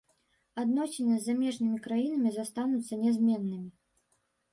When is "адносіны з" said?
0.61-1.25